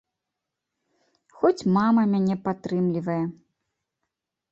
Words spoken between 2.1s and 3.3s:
мяне падтрымлівае.